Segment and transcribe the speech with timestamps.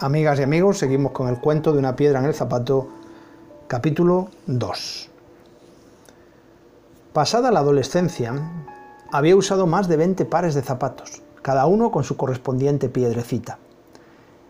[0.00, 2.88] Amigas y amigos, seguimos con el cuento de una piedra en el zapato,
[3.68, 5.08] capítulo 2.
[7.12, 8.34] Pasada la adolescencia,
[9.12, 13.58] había usado más de 20 pares de zapatos, cada uno con su correspondiente piedrecita,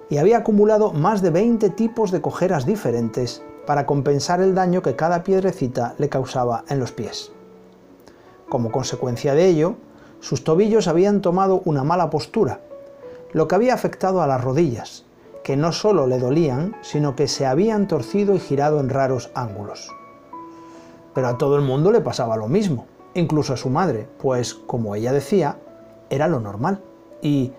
[0.09, 4.97] y había acumulado más de 20 tipos de cojeras diferentes para compensar el daño que
[4.97, 7.33] cada piedrecita le causaba en los pies.
[8.49, 9.75] Como consecuencia de ello,
[10.21, 12.61] sus tobillos habían tomado una mala postura,
[13.35, 15.04] lo que había afectado a las rodillas,
[15.45, 19.95] que no solo le dolían, sino que se habían torcido y girado en raros ángulos.
[21.13, 24.95] Pero a todo el mundo le pasaba lo mismo, incluso a su madre, pues, como
[24.95, 25.59] ella decía,
[26.09, 26.83] era lo normal.
[27.21, 27.53] ¿Y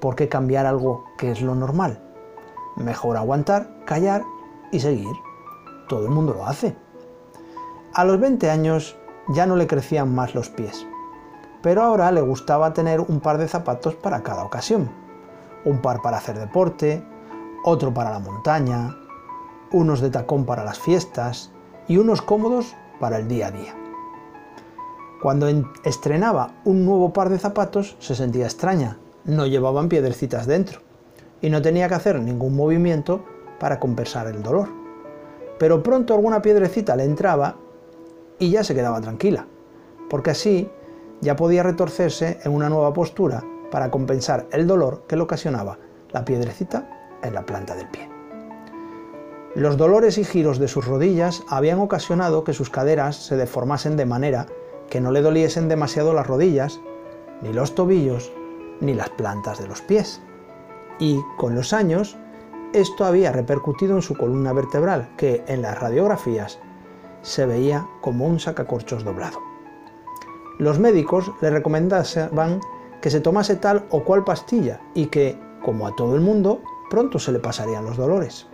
[0.00, 2.00] por qué cambiar algo que es lo normal?
[2.74, 4.24] Mejor aguantar, callar
[4.72, 5.14] y seguir.
[5.88, 6.74] Todo el mundo lo hace.
[7.92, 8.96] A los 20 años
[9.28, 10.86] ya no le crecían más los pies,
[11.62, 14.90] pero ahora le gustaba tener un par de zapatos para cada ocasión.
[15.64, 17.04] Un par para hacer deporte,
[17.66, 18.96] otro para la montaña,
[19.72, 21.50] unos de tacón para las fiestas
[21.88, 23.74] y unos cómodos para el día a día.
[25.20, 25.48] Cuando
[25.84, 30.80] estrenaba un nuevo par de zapatos se sentía extraña, no llevaban piedrecitas dentro
[31.40, 33.24] y no tenía que hacer ningún movimiento
[33.58, 34.68] para compensar el dolor.
[35.58, 37.56] Pero pronto alguna piedrecita le entraba
[38.38, 39.44] y ya se quedaba tranquila,
[40.08, 40.70] porque así
[41.20, 45.78] ya podía retorcerse en una nueva postura para compensar el dolor que le ocasionaba
[46.12, 48.08] la piedrecita en la planta del pie.
[49.54, 54.04] Los dolores y giros de sus rodillas habían ocasionado que sus caderas se deformasen de
[54.04, 54.46] manera
[54.90, 56.80] que no le doliesen demasiado las rodillas,
[57.42, 58.32] ni los tobillos,
[58.80, 60.20] ni las plantas de los pies.
[60.98, 62.16] Y con los años,
[62.72, 66.58] esto había repercutido en su columna vertebral, que en las radiografías
[67.22, 69.40] se veía como un sacacorchos doblado.
[70.58, 72.60] Los médicos le recomendaban
[73.00, 76.60] que se tomase tal o cual pastilla y que, como a todo el mundo,
[76.90, 78.46] pronto se le pasarían los dolores.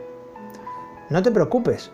[1.10, 1.92] No te preocupes,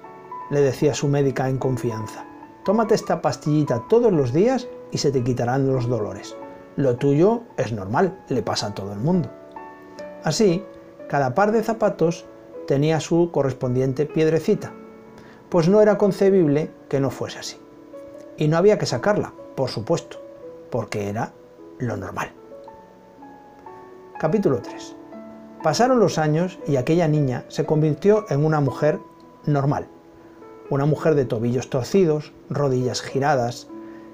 [0.51, 2.25] le decía su médica en confianza.
[2.65, 6.37] Tómate esta pastillita todos los días y se te quitarán los dolores.
[6.77, 9.31] Lo tuyo es normal, le pasa a todo el mundo.
[10.23, 10.65] Así,
[11.09, 12.27] cada par de zapatos
[12.67, 14.73] tenía su correspondiente piedrecita,
[15.49, 17.57] pues no era concebible que no fuese así.
[18.37, 20.19] Y no había que sacarla, por supuesto,
[20.71, 21.33] porque era
[21.79, 22.31] lo normal.
[24.19, 24.98] Capítulo 3.
[25.69, 29.01] Pasaron los años y aquella niña se convirtió en una mujer
[29.45, 29.87] normal.
[30.71, 33.69] Una mujer de tobillos torcidos, rodillas giradas,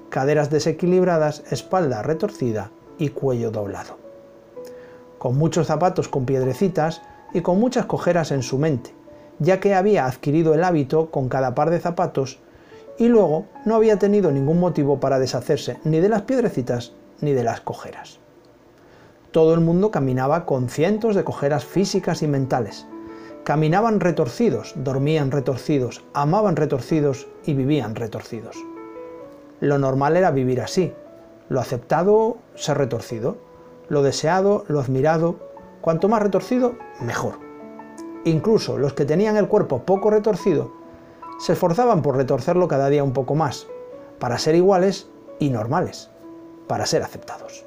[0.09, 3.97] caderas desequilibradas, espalda retorcida y cuello doblado.
[5.17, 7.01] Con muchos zapatos con piedrecitas
[7.33, 8.93] y con muchas cojeras en su mente,
[9.39, 12.39] ya que había adquirido el hábito con cada par de zapatos
[12.97, 17.45] y luego no había tenido ningún motivo para deshacerse ni de las piedrecitas ni de
[17.45, 18.24] las cojeras
[19.35, 22.87] todo el mundo caminaba con cientos de cojeras físicas y mentales.
[23.43, 28.55] Caminaban retorcidos, dormían retorcidos, amaban retorcidos y vivían retorcidos.
[29.59, 30.93] Lo normal era vivir así.
[31.49, 33.35] Lo aceptado, ser retorcido.
[33.89, 35.35] Lo deseado, lo admirado.
[35.81, 37.33] Cuanto más retorcido, mejor.
[38.23, 40.71] Incluso los que tenían el cuerpo poco retorcido
[41.39, 43.67] se esforzaban por retorcerlo cada día un poco más,
[44.17, 45.09] para ser iguales
[45.39, 46.09] y normales,
[46.69, 47.64] para ser aceptados.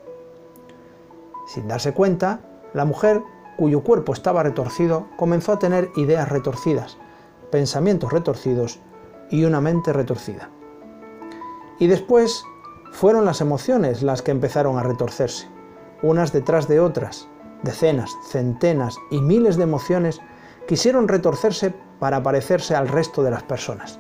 [1.49, 2.41] Sin darse cuenta,
[2.75, 3.23] la mujer,
[3.57, 6.99] cuyo cuerpo estaba retorcido, comenzó a tener ideas retorcidas,
[7.51, 8.81] pensamientos retorcidos
[9.31, 10.51] y una mente retorcida.
[11.79, 12.45] Y después
[12.93, 15.49] fueron las emociones las que empezaron a retorcerse,
[16.03, 17.29] unas detrás de otras,
[17.63, 20.21] decenas, centenas y miles de emociones
[20.67, 23.99] quisieron retorcerse para parecerse al resto de las personas,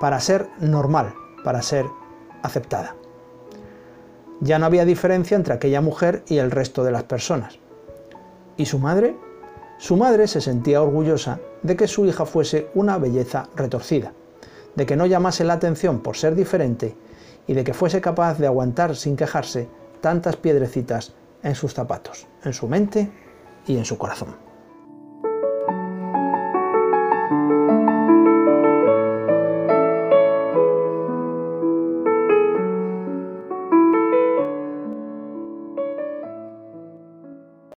[0.00, 1.14] para ser normal,
[1.44, 1.84] para ser
[2.42, 2.96] aceptada.
[4.40, 7.58] Ya no había diferencia entre aquella mujer y el resto de las personas.
[8.56, 9.16] ¿Y su madre?
[9.78, 14.12] Su madre se sentía orgullosa de que su hija fuese una belleza retorcida,
[14.74, 16.96] de que no llamase la atención por ser diferente
[17.46, 19.68] y de que fuese capaz de aguantar sin quejarse
[20.00, 23.10] tantas piedrecitas en sus zapatos, en su mente
[23.66, 24.45] y en su corazón.